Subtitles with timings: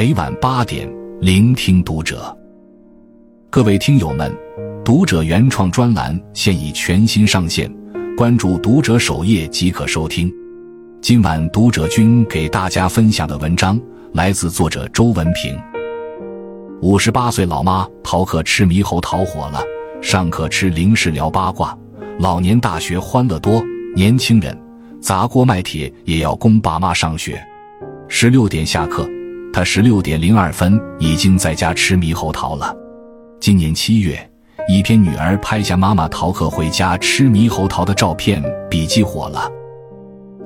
[0.00, 2.34] 每晚八点，聆听读者。
[3.50, 4.34] 各位听友们，
[4.82, 7.70] 读者原创专栏现已全新上线，
[8.16, 10.32] 关注读者首页即可收听。
[11.02, 13.78] 今晚读者君给大家分享的文章
[14.14, 15.54] 来自作者周文平。
[16.80, 19.62] 五十八岁老妈逃课吃猕猴桃火了，
[20.00, 21.78] 上课吃零食聊八卦。
[22.18, 23.62] 老年大学欢乐多，
[23.94, 24.58] 年轻人
[24.98, 27.38] 砸锅卖铁也要供爸妈上学。
[28.08, 29.06] 十六点下课，
[29.52, 32.74] 他十六点零二分已经在家吃猕猴桃了。
[33.40, 34.30] 今年七月，
[34.68, 39.50] 一篇女儿拍下妈妈逃课回家吃猕猴桃的照片，笔记火了。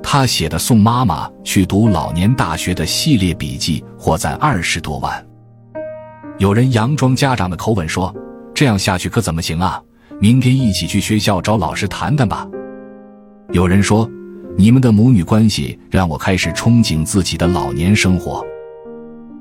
[0.01, 5.25] 他写的送妈妈去读老年大学的系列笔记获赞二十多万。
[6.37, 8.13] 有人佯装家长的口吻说
[8.55, 9.81] ：“这样下去可怎么行啊？
[10.19, 12.47] 明天一起去学校找老师谈谈吧。”
[13.53, 14.09] 有人说
[14.57, 18.43] ：“你们的母女关系让我开始憧憬自己的老年生活。”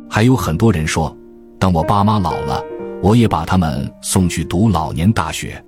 [0.09, 1.17] 还有很多人说
[1.59, 2.63] ：“等我爸妈老了，
[3.03, 5.63] 我也把他们送去读老年大学。”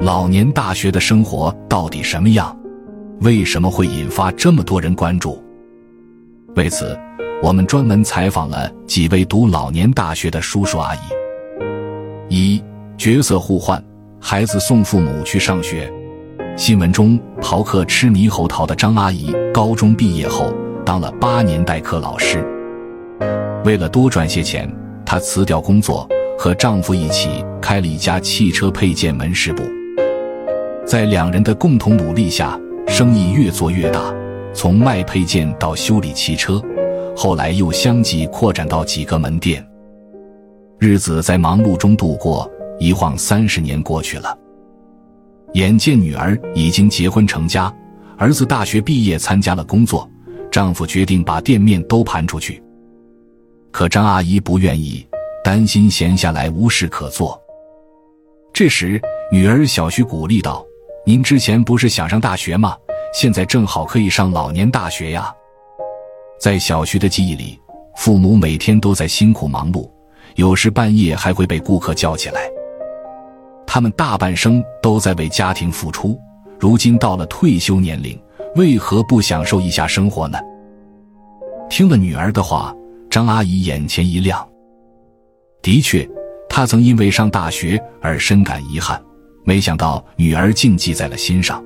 [0.00, 2.56] 老年大学的生活到底什么样？
[3.20, 5.42] 为什么会引发这么多人关注？
[6.54, 6.98] 为此。
[7.42, 11.00] 我们专门采访了几位读老年大学的叔叔阿姨。
[12.30, 12.64] 一
[12.96, 13.80] 角色互换，
[14.18, 15.92] 孩子送父母去上学。
[16.56, 20.50] 新闻中逃课吃猕猴桃的张阿姨，高中毕业后
[20.82, 22.42] 当了八年代课老师。
[23.66, 24.72] 为了多赚些钱，
[25.04, 29.64] 她辞掉工作，和丈夫一起开了一家汽车配件门市部。
[30.86, 34.14] 在两人的共同努力下，生意越做越大，
[34.54, 36.62] 从卖配件到修理汽车。
[37.16, 39.66] 后来又相继扩展到几个门店，
[40.78, 42.48] 日子在忙碌中度过。
[42.78, 44.38] 一晃三十年过去了，
[45.54, 47.74] 眼见女儿已经结婚成家，
[48.16, 50.08] 儿子大学毕业参加了工作，
[50.52, 52.62] 丈夫决定把店面都盘出去。
[53.76, 55.06] 可张阿姨不愿意，
[55.44, 57.38] 担心闲下来无事可做。
[58.50, 58.98] 这时，
[59.30, 60.64] 女儿小徐鼓励道
[61.04, 62.74] ：“您之前不是想上大学吗？
[63.12, 65.30] 现在正好可以上老年大学呀。”
[66.40, 67.60] 在小徐的记忆里，
[67.96, 69.86] 父母每天都在辛苦忙碌，
[70.36, 72.50] 有时半夜还会被顾客叫起来。
[73.66, 76.18] 他们大半生都在为家庭付出，
[76.58, 78.18] 如今到了退休年龄，
[78.54, 80.38] 为何不享受一下生活呢？
[81.68, 82.74] 听了女儿的话，
[83.16, 84.46] 张阿姨眼前一亮。
[85.62, 86.06] 的确，
[86.50, 89.02] 她曾因为上大学而深感遗憾，
[89.42, 91.64] 没想到女儿竟记在了心上。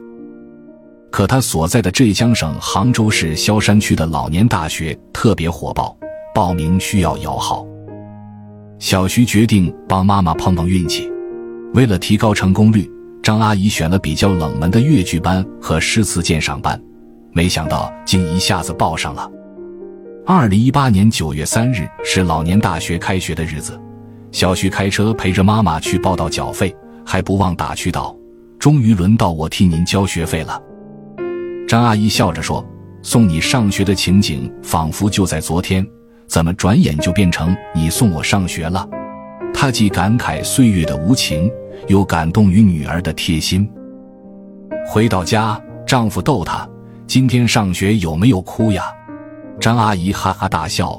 [1.11, 5.99] 可他所在的浙江省杭州市萧山区的老年大学特别火爆，
[6.33, 7.67] 报名需要摇号。
[8.79, 11.11] 小徐决定帮妈妈碰碰运气，
[11.75, 12.89] 为了提高成功率，
[13.25, 16.81] 张阿姨选了比较冷门的越剧班和诗词鉴赏班，
[17.33, 19.29] 没想到竟一下子报上了。
[20.33, 23.77] 二零一八年九月三日是老年大学开学的日子，
[24.31, 26.73] 小徐开车陪着妈妈去报到缴费，
[27.05, 28.17] 还不忘打趣道
[28.57, 30.63] ：“终于轮到我替您交学费了。”
[31.67, 32.65] 张阿姨笑着说
[33.03, 35.85] ：“送你上学的情景仿佛就在昨天，
[36.29, 38.89] 怎么转眼就变成你送我上学了？”
[39.53, 41.51] 她既感慨岁月的无情，
[41.89, 43.69] 又感动于女儿的贴心。
[44.87, 46.69] 回到家，丈夫逗她
[47.05, 48.85] ：“今天上学有没有哭呀？”
[49.61, 50.99] 张阿姨哈哈大笑，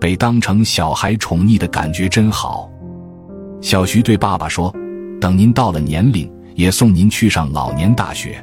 [0.00, 2.68] 被当成小孩宠溺的感觉真好。
[3.60, 4.74] 小徐对爸爸说
[5.20, 8.42] ：“等您到了年龄，也送您去上老年大学。”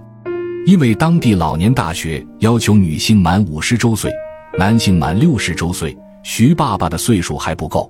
[0.67, 4.11] 因为当地老年大学要求女性满五十周岁，
[4.59, 7.89] 男性满六十周岁，徐爸爸的岁数还不够。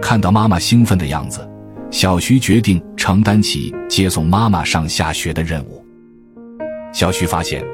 [0.00, 1.48] 看到妈妈兴奋的样子，
[1.90, 5.84] 小徐决定承担起接送妈妈上下学的任务。
[6.92, 7.64] 小徐发现，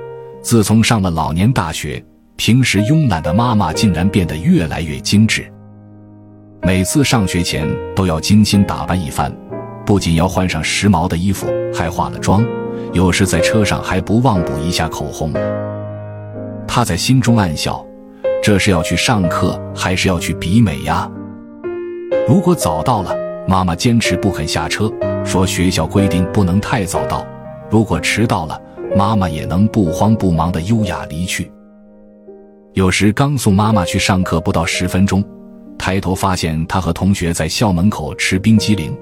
[0.41, 2.03] 自从上了老年大学，
[2.41, 5.47] 平时慵懒的妈妈竟然变得越来越精致。
[6.63, 9.31] 每次上学前都要精心打扮一番，
[9.85, 12.43] 不仅要换上时髦的衣服，还化了妆。
[12.95, 15.35] 有时在车上还不忘补一下口红，
[16.67, 17.85] 他在心中暗笑：
[18.43, 21.07] 这是要去上课，还是要去比美呀？
[22.27, 23.15] 如果早到了，
[23.47, 24.91] 妈妈坚持不肯下车，
[25.27, 27.23] 说学校规定不能太早到；
[27.69, 28.59] 如果迟到了，
[28.97, 31.53] 妈妈也能不慌不忙的优雅离去。
[32.75, 35.25] 有时刚送妈妈去上课不到十分钟，
[35.77, 38.93] 抬头发现她和同学在校门口吃冰激凌；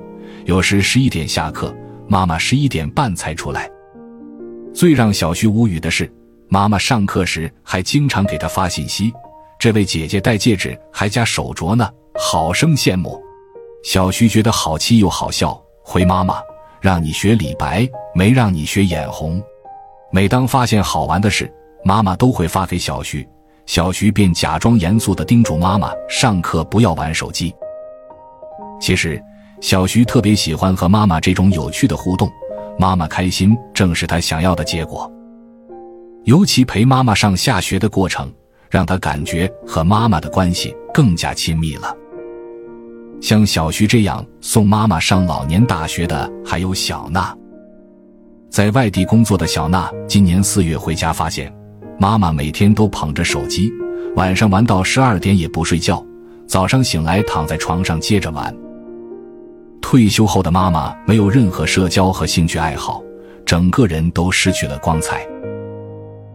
[0.47, 1.75] 有时十一点下课，
[2.09, 3.71] 妈妈十一点半才出来。
[4.73, 6.11] 最让小徐无语的是，
[6.49, 9.13] 妈妈上课时还经常给他发信息
[9.61, 13.23] ：“这位姐姐戴戒指还加手镯呢，好生羡慕。”
[13.85, 16.39] 小徐觉得好气又好笑，回妈妈
[16.81, 19.43] ：“让你学李白，没让你学眼红。”
[20.11, 21.53] 每当发现好玩的事，
[21.85, 23.29] 妈妈都会发给小徐。
[23.69, 27.55] 小徐便假装严肃地叮嘱妈妈上课不要玩手机。
[28.81, 29.23] 其实，
[29.61, 32.31] 小徐特别喜欢和妈妈这种有趣的互动，
[32.79, 35.11] 妈妈开心正是他想要的结果。
[36.25, 38.33] 尤其陪妈妈上下学的过程，
[38.71, 41.95] 让他感觉和妈妈的关系更加亲密了。
[43.21, 47.37] 像小徐这样送妈妈上老年大学的，还有小娜。
[48.49, 51.55] 在外地工作的小娜，今年四月回家，发现
[52.01, 53.73] 妈妈每天都捧着手机，
[54.15, 56.05] 晚上玩到十二点也不睡觉，
[56.47, 58.55] 早上醒来躺在床上接着玩。
[59.81, 63.03] 退休后的妈妈没有任何社交和兴趣爱好，
[63.45, 65.27] 整个人都失去了光彩。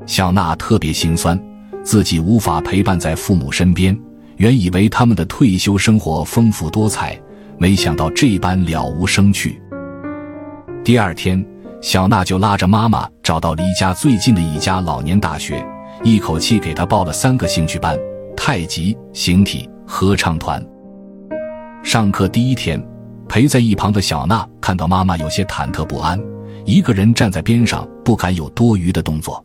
[0.06, 1.40] 小娜特别心酸，
[1.82, 3.98] 自己无法陪伴在父母身边。
[4.38, 7.18] 原以为他们的退休生活丰富多彩，
[7.58, 9.62] 没想到这般了无生趣。
[10.84, 11.46] 第二天，
[11.80, 15.66] 小娜就拉着妈妈找到离家最近的一家老年大学，
[16.04, 17.98] 一口气给他报了三个兴趣班：
[18.36, 20.62] 太极、形体、合唱团。
[21.82, 22.86] 上课第一天，
[23.30, 26.20] 陪在一旁的小娜看到妈妈有些忐忑不安，
[26.66, 29.42] 一个人站在边上，不敢有多余的动作。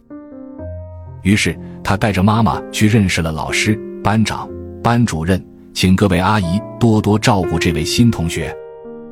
[1.23, 4.49] 于是，她带着妈妈去认识了老师、班长。
[4.83, 8.53] 班主任，请各位阿姨多多照顾这位新同学。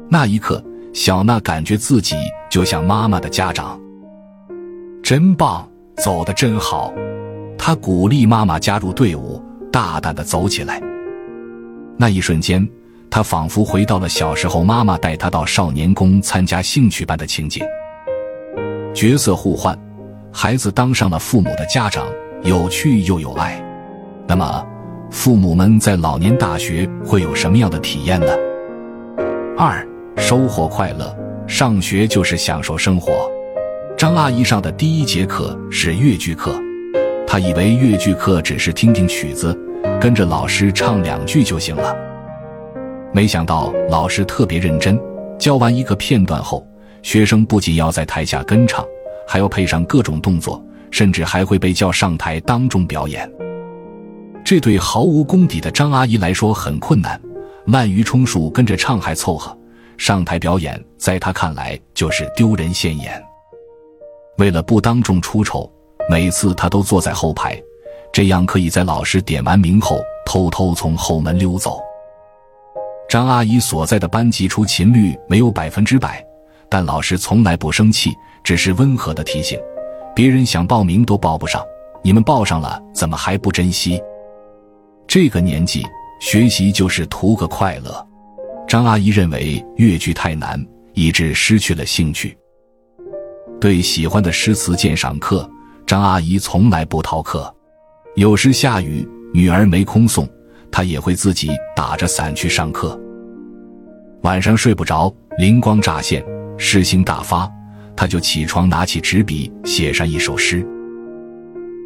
[0.08, 2.16] 那一刻，小娜感觉自己
[2.50, 3.78] 就像妈妈的家长，
[5.08, 5.64] 真棒，
[5.98, 6.92] 走得真好。
[7.56, 10.82] 他鼓励妈妈加入队伍，大胆地走起来。
[11.96, 12.68] 那一瞬间，
[13.08, 17.64] 他仿佛回到了小时候妈妈带他到少年宫参加兴趣班的情景。
[18.92, 19.78] 角色互换，
[20.32, 22.08] 孩子当上了父母的家长，
[22.42, 23.64] 有趣又有爱。
[24.26, 24.66] 那么。
[25.12, 28.32] 父母们在老年大学会有什么样的体验呢？
[29.56, 29.86] 二
[30.16, 31.16] 收获快乐，
[31.46, 33.30] 上学就是享受生活。
[33.96, 36.54] 张阿姨上的第一节课是越剧课，
[37.26, 39.58] 她以为越剧课只是听听曲子，
[39.98, 41.96] 跟着老师唱两句就行了。
[43.10, 45.00] 没想到老师特别认真，
[45.38, 46.66] 教完一个片段后，
[47.02, 48.84] 学生不仅要在台下跟唱，
[49.26, 53.26] 还要配上各种动作，甚至还会被叫上台当众表演。
[54.44, 57.18] 这对毫无功底的张阿姨来说很困难，
[57.68, 59.56] 滥竽充数跟着唱还凑合，
[59.96, 63.25] 上台表演在她看来就是丢人现眼。
[64.38, 65.70] 为了不当众出丑，
[66.10, 67.60] 每次他都坐在后排，
[68.12, 71.80] 这样可以在老师点完名后偷偷从后门溜走。
[73.08, 76.24] 张阿姨所在的班级出勤率没有百分之百，
[76.68, 78.10] 但老师从来不生气，
[78.44, 79.58] 只是温和的提醒：
[80.14, 81.64] 别人想报名都报不上，
[82.02, 84.02] 你们报上了怎么还不珍惜？
[85.06, 85.86] 这个年纪
[86.20, 88.06] 学习就是图个快乐。
[88.68, 90.62] 张阿姨认为越剧太难，
[90.92, 92.36] 以致失去了兴趣。
[93.60, 95.48] 对喜欢的诗词鉴赏课，
[95.86, 97.52] 张阿姨从来不逃课。
[98.14, 100.28] 有时下雨，女儿没空送，
[100.70, 102.98] 她也会自己打着伞去上课。
[104.22, 106.24] 晚上睡不着，灵光乍现，
[106.58, 107.50] 诗兴大发，
[107.94, 110.66] 她就起床拿起纸笔写上一首诗。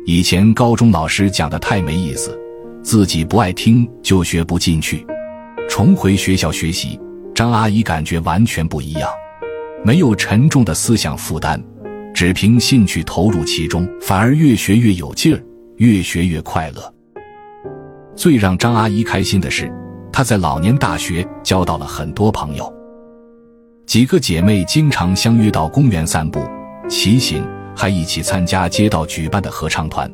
[0.07, 2.37] 以前高中老师讲的太没意思。
[2.83, 5.07] 自己不爱听就学不进去，
[5.69, 6.99] 重回学校学习，
[7.35, 9.07] 张阿姨感觉完全不一样，
[9.83, 11.59] 没有沉重的思想负担，
[12.13, 15.43] 只凭兴趣投入其中，反而越学越有劲儿，
[15.77, 16.95] 越学越快乐。
[18.15, 19.73] 最让张阿姨开心的是，
[20.13, 22.71] 她在老年大学交到了很多朋友，
[23.87, 26.47] 几个姐妹经常相约到公园散步、
[26.87, 27.43] 骑行，
[27.75, 30.11] 还一起参加街道举办的合唱团。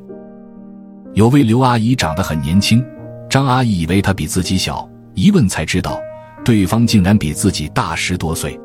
[1.15, 2.85] 有位刘阿姨长得很年轻，
[3.29, 5.99] 张阿姨以为她比自己小，一问才知道，
[6.45, 8.57] 对方竟然比自己大十多岁。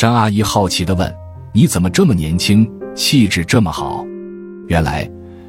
[0.00, 1.14] 张阿姨好奇地问
[1.52, 4.02] ：“你怎么这么年轻，气质这么好？”
[4.66, 5.06] 原来，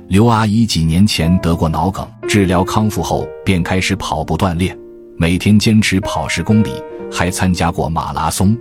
[0.10, 4.77] 刘阿姨几年前得过脑梗，治疗康复后便开始跑步锻炼，
[5.15, 8.53] 每天坚持跑十公里，还参加过马拉松。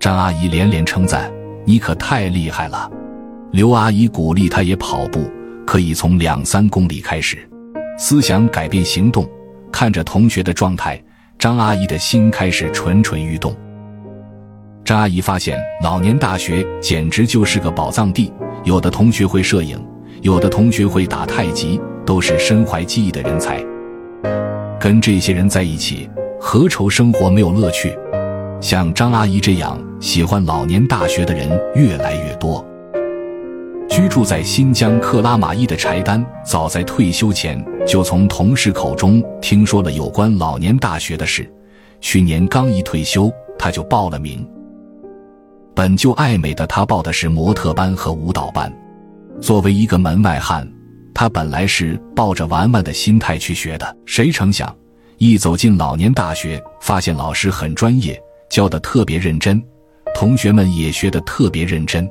[0.00, 1.32] 张阿姨连连称赞
[1.64, 2.90] ：“你可太厉害了！”
[3.54, 5.30] 刘阿姨鼓励她也跑步。
[5.64, 7.38] 可以从两三公里开始，
[7.96, 9.24] 思想改变行动。
[9.70, 11.00] 看着同学的状态，
[11.38, 13.54] 张阿姨的心开始蠢蠢欲动。
[14.86, 19.76] 张阿姨发现老年大学简直就是个宝藏地，有的同学会摄影，
[20.22, 23.60] 有的同学会打太极，都是身怀技艺的人才。
[24.78, 26.08] 跟这些人在一起，
[26.40, 27.98] 何愁生活没有乐趣？
[28.60, 32.64] 像张阿姨这样喜欢老年大学的人越来越多。
[33.88, 41.52] 居住在新疆克拉玛依的柴丹，早在退休前就从同事口中听说了有关老年大学的事。
[42.00, 43.28] 去年刚一退休，
[43.58, 44.48] 他就报了名。
[45.76, 48.72] 本就爱美的他，报的是模特班和舞蹈班。
[49.42, 50.66] 作为一个门外汉，
[51.12, 54.74] 他本来是抱着玩玩的心态去学的，谁成想
[55.18, 58.18] 一走进老年大学，发现老师很专业，
[58.48, 59.62] 教的特别认真，
[60.14, 62.10] 同学们也学的特别认真。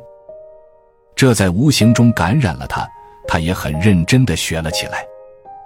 [1.15, 2.87] 这在无形中感染了他，
[3.27, 5.03] 他也很认真的学了起来。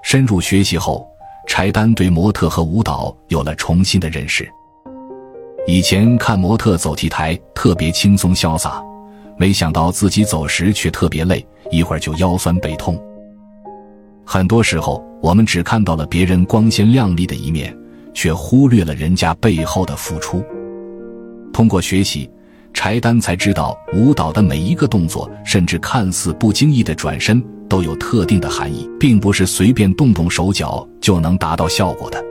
[0.04, 1.06] 深入学习后，
[1.50, 4.50] 柴丹对模特和舞蹈有了重新的认识。
[5.72, 8.82] 以前看模特走 T 台特别轻松潇洒，
[9.38, 13.00] 没想到自己走时却特别累，一会儿就腰酸背痛。
[14.26, 17.72] 很多时候，我们只看到了别人光鲜亮丽的一面，
[18.16, 20.44] 却忽略了人家背后的付出。
[21.54, 22.28] 通过学习。
[22.72, 32.24] 柴丹才知道，舞蹈的每一个动作，甚至看似不经意的转身，都有特定的含义，并不是随便动动手脚就能达到效果的。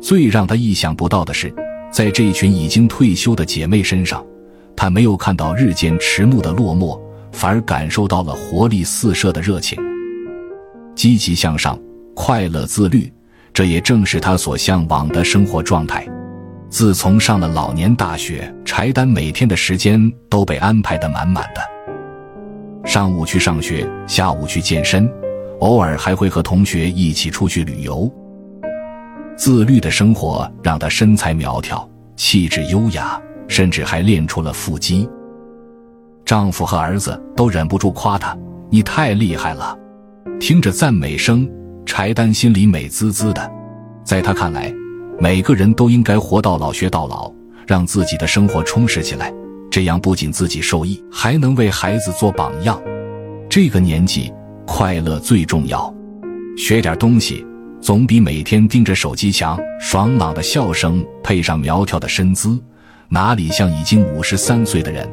[0.00, 1.54] 最让他意想不到的是，
[1.92, 4.24] 在这群已经退休的姐妹身上，
[4.74, 6.98] 他没有看到日渐迟暮的落寞，
[7.32, 9.78] 反而感受到了活力四射的热情。
[10.96, 11.78] 积极向上、
[12.14, 13.12] 快乐自律，
[13.52, 16.08] 这也正是他所向往的生活状态。
[16.70, 21.60] 自从上了老年大学，柴丹每天的时间都被安排得满满的。
[22.88, 25.06] 上午去上学，下午去健身，
[25.60, 28.10] 偶尔还会和同学一起出去旅游。
[29.36, 35.08] 自律的生活让他身材苗条，气质优雅，甚至还练出了腹肌。
[36.24, 38.36] 丈夫和儿子都忍不住夸她
[38.70, 39.76] ：“你太厉害了！”
[40.38, 41.48] 听着赞美声，
[41.84, 43.50] 柴丹心里美滋滋的。
[44.04, 44.72] 在他看来，
[45.18, 47.32] 每个人都应该活到老学到老，
[47.66, 49.32] 让自己的生活充实起来。
[49.70, 52.80] 这样不仅自己受益，还能为孩子做榜样。
[53.48, 54.32] 这个年纪，
[54.66, 55.92] 快乐最重要。
[56.56, 57.44] 学点东西，
[57.82, 59.58] 总比每天盯着手机强。
[59.80, 62.56] 爽朗的笑声配上苗条的身姿，
[63.08, 65.10] 哪里像已经五十三岁的人？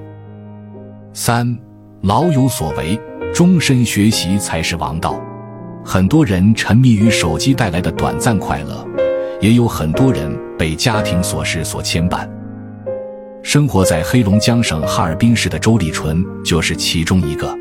[1.12, 1.58] 三，
[2.04, 2.98] 老有所为，
[3.34, 5.20] 终身学习才是王道。
[5.84, 8.88] 很多人沉迷于手机带来的短暂快乐。
[9.42, 12.30] 也有很多人被家庭琐事所牵绊。
[13.42, 17.58] 生活在黑龙江省哈尔滨市的周立纯就是其中一个。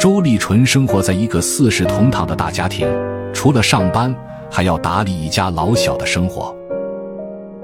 [0.00, 2.88] 周立纯生活在一个四世同堂的大家庭，
[3.34, 4.14] 除了上班，
[4.50, 6.56] 还要打理一家老小的生活。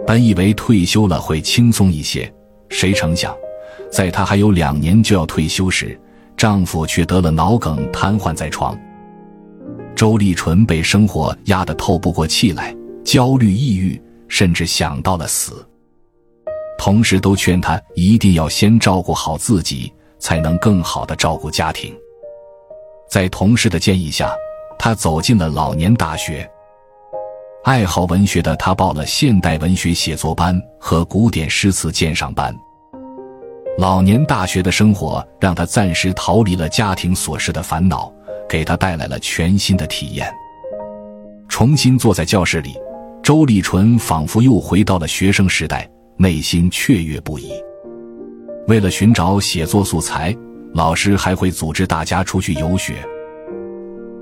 [0.06, 2.30] 本以为退休了会轻松一些，
[2.68, 3.34] 谁成想，
[3.90, 5.98] 在她还有两年就要退休时，
[6.36, 8.76] 丈夫却得了脑梗，瘫痪在床。
[9.94, 12.74] 周立纯被生活压得透不过气来。
[13.02, 15.66] 焦虑、抑郁，甚至想到了死。
[16.78, 21.94] 同时，都劝她一定要先照顾好自己，才能更好的照顾家庭。
[23.08, 24.32] 在同事的建议下，
[24.82, 26.50] 他走进了老年大学。
[27.64, 32.56] 爱好文学的他报了现代文学写作班和古典诗词鉴赏班。
[33.76, 38.10] 老年大学的生活让他暂时逃离了家庭琐事的烦恼，
[38.48, 40.26] 给他带来了全新的体验。
[41.46, 42.74] 重新坐在教室里。
[43.22, 47.52] 周立纯仿佛又回到了学生时代，内心雀跃不已。
[48.66, 50.34] 为了寻找写作素材，
[50.72, 52.94] 老师还会组织大家出去游学，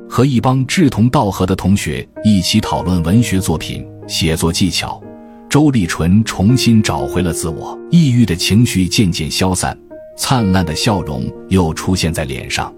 [0.08, 5.02] 和一帮志同道合的同学一起讨论文学作品、写作技巧。
[5.48, 9.76] 周立纯重新找回了自我，抑郁的情绪渐渐消散，
[10.16, 12.72] 灿烂的笑容又出现在脸上。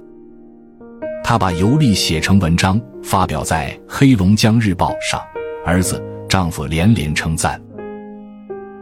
[1.24, 5.20] 他把游历写成文章，发表在《黑龙江日报》上。
[5.64, 6.02] 儿子。
[6.28, 7.60] 丈夫连连称赞：“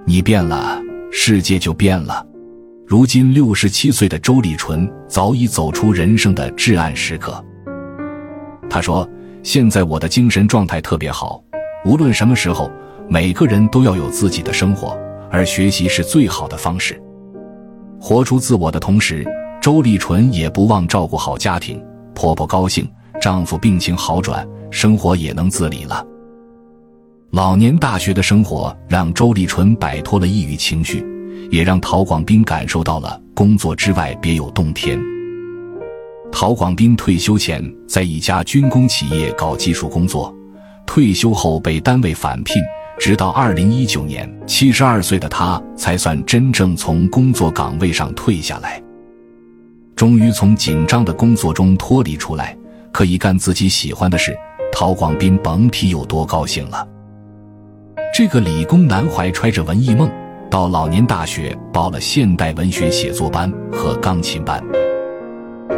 [0.05, 0.78] 你变了，
[1.11, 2.23] 世界就变了。”
[2.87, 7.43] 如今六十七岁的周立纯早已走出人生的至暗时刻。
[8.70, 9.08] 他说
[9.42, 11.42] ：“现在我的精神状态特别好，
[11.84, 12.70] 无论什么时候，
[13.08, 14.98] 每个人都要有自己的生活，
[15.30, 17.00] 而学习是最好的方式。
[18.00, 19.26] 活出自我的同时，
[19.60, 21.82] 周立纯也不忘照顾好家庭。
[22.14, 22.88] 婆婆高兴，
[23.20, 26.04] 丈夫病情好转，生活也能自理了。”
[27.32, 31.04] 老年大学的生活让周立纯摆脱了抑郁情绪，
[31.50, 34.98] 也让陶广斌感受到了工作之外别有洞天。
[36.30, 40.35] 陶广斌退休前在一家军工企业搞技术工作，
[40.87, 42.62] 退休后被单位返聘，
[42.99, 48.80] 直到二零一九年，七十二岁的他才算真正从工作岗位上退下来，
[49.97, 52.56] 终于从紧张的工作中脱离出来，
[52.92, 54.37] 可以干自己喜欢的事。
[54.70, 56.87] 陶广斌甭提有多高兴了。
[58.14, 60.08] 这个理工男怀揣着文艺梦，
[60.50, 64.62] 到老年大学报了现代文学写作班和钢琴班。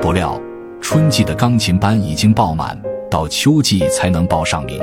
[0.03, 0.41] 不料
[0.81, 2.81] 春季的钢琴班已经报满，
[3.11, 4.81] 到秋季才能报上名。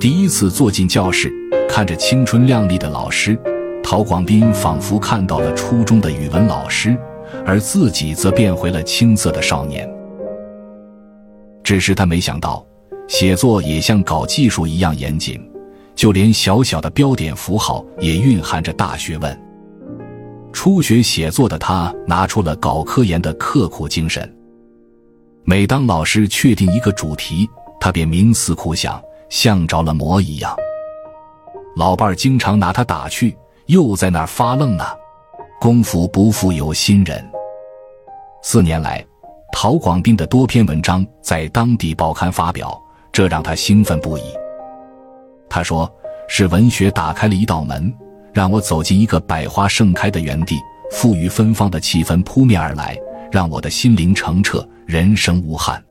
[0.00, 1.30] 第一次坐进教室，
[1.68, 3.38] 看着青春靓丽的老师，
[3.82, 6.96] 陶广斌仿佛看到了初中的语文老师，
[7.44, 9.86] 而自己则变回了青涩的少年。
[11.62, 12.64] 只是他没想到，
[13.06, 15.38] 写作也像搞技术一样严谨，
[15.94, 19.43] 就连小小的标点符号也蕴含着大学问。
[20.54, 24.32] 初学写作的他，拿出了搞科研的刻苦精神。
[25.42, 27.46] 每当老师确定一个主题，
[27.80, 30.56] 他便冥思苦想，像着了魔一样。
[31.76, 34.84] 老伴儿经常拿他打趣：“又在那儿发愣呢，
[35.60, 37.22] 功夫不负有心人。”
[38.40, 39.04] 四年来，
[39.52, 42.80] 陶广斌的多篇文章在当地报刊发表，
[43.10, 44.22] 这让他兴奋不已。
[45.50, 45.92] 他说
[46.28, 47.92] ：“是文学打开了一道门，
[48.34, 50.56] 让我走进一个百花盛开的园地，
[50.92, 52.98] 馥郁芬芳的气氛扑面而来，
[53.30, 55.82] 让我的心灵澄澈，人生无憾。”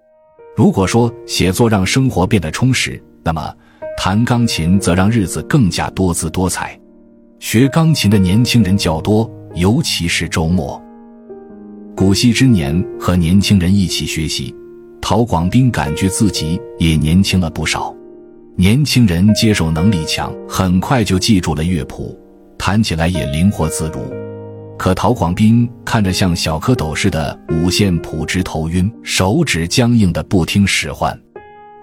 [0.56, 3.52] 如果说写作让生活变得充实，那么。
[3.96, 6.78] 弹钢琴则让日子更加多姿多彩，
[7.40, 10.82] 学钢琴的年轻人较多，尤其是周末。
[11.96, 14.54] 古稀之年和年轻人一起学习，
[15.00, 17.96] 陶广斌感觉自己也年轻了不少。
[18.56, 22.20] 年轻人接受能力强，很快就记住了乐谱，
[22.66, 24.10] 弹起来也灵活自如。
[24.78, 31.14] 可陶广斌看着像小蝌蚪似的五线谱，直头晕，手指僵硬的不听使唤。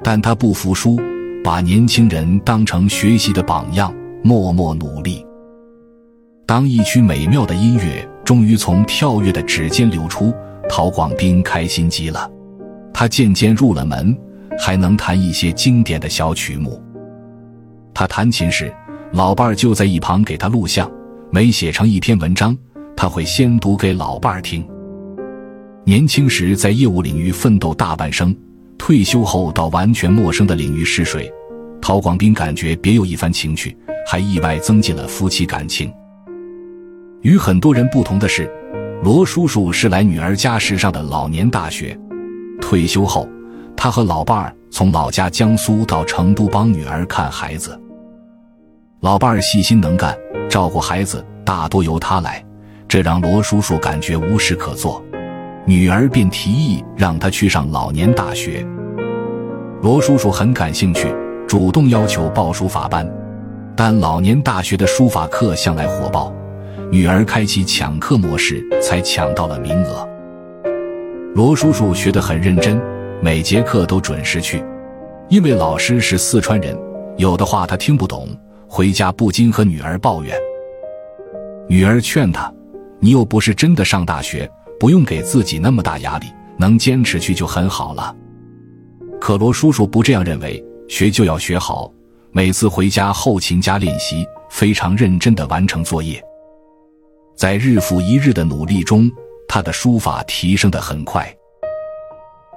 [0.02, 0.98] 但他不服输。
[1.44, 5.24] 把年轻人当成学习的榜样，默默努力。
[6.46, 10.32] 当一曲美妙的音乐终于从跳跃的指尖流出，
[10.66, 12.30] 陶广斌开心极了。
[12.92, 14.16] 他渐渐入了门，
[14.58, 16.82] 还能弹一些经典的小曲目。
[17.94, 18.72] 他弹琴时，
[19.12, 20.90] 老伴儿就在一旁给他录像。
[21.32, 22.56] 每写成一篇文章，
[22.96, 24.66] 他会先读给老伴儿听。
[25.84, 28.34] 年轻时在业务领域奋斗大半生。
[28.78, 31.30] 退休后到完全陌生的领域试水，
[31.82, 33.76] 陶广斌感觉别有一番情趣，
[34.06, 35.92] 还意外增进了夫妻感情。
[37.20, 38.50] 与很多人不同的是，
[39.04, 41.96] 罗叔叔是来女儿家时上的老年大学。
[42.60, 43.28] 退休后，
[43.76, 47.78] 他和老伴儿从老家江苏到成都帮女儿看孩子。
[49.00, 50.14] 老伴儿细心能干，
[50.46, 52.44] 照顾孩子大多由他来，
[52.86, 55.02] 这让罗叔叔感觉无事可做。
[55.64, 58.62] 女儿便提议让他去上老年大学。
[59.80, 61.10] 罗叔叔很感兴趣，
[61.48, 63.10] 主动要求报书法班，
[63.74, 66.30] 但老年大学的书法课向来火爆，
[66.92, 70.06] 女儿开启抢课模式才抢到了名额。
[71.34, 72.78] 罗叔叔学得很认真，
[73.22, 74.62] 每节课都准时去，
[75.30, 76.78] 因为老师是四川人，
[77.16, 78.28] 有的话他听不懂，
[78.70, 80.34] 回家不禁和女儿抱怨。
[81.68, 82.50] 女儿劝他
[83.00, 88.16] ：“你又不是真的上大学。”不用给自己那么大压力，能坚持去就很好了。
[89.20, 91.92] 可罗叔叔不这样认为，学就要学好，
[92.32, 96.18] 每次回家后勤加练习，非常认真的完成作业。
[97.36, 99.10] 在日复一日的努力中，
[99.46, 101.30] 他的书法提升的很快。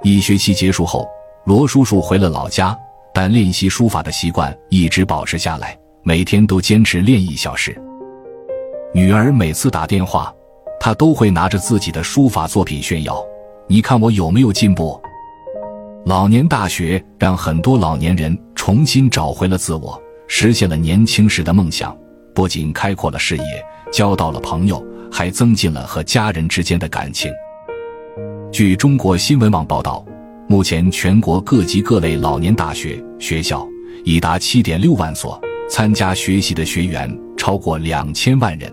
[0.02, 1.06] 一学期结束后，
[1.46, 2.74] 罗叔叔回了老家，
[3.14, 7.76] 但练习书法的习惯一直保持下来，每天都坚持练一小时。
[8.94, 10.34] 女儿每次打电话。
[10.80, 13.26] 她都会拿着自己的书法作品炫耀，
[13.70, 15.02] 你看我有没有进步？
[16.06, 21.98] 老年大学让很多老年人重新找回了自我，实现了年轻时的梦想，
[22.36, 27.32] 不仅开阔了视野，交到了朋友，还增进了和家人之间的感情。
[28.52, 30.06] 据中国新闻网报道，
[30.50, 33.66] 目前全国各级各类老年大学学校
[34.04, 38.72] 已达七点六万所，参加学习的学员超过两千万人。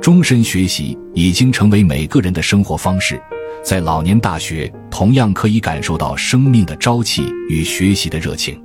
[0.00, 3.20] 终身学习已经成为每个人的生活方式，
[3.64, 8.60] 在老年大学同样可以感受到生命的朝气与学习的热情。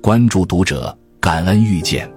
[0.00, 2.13] 关注读者，感恩遇见。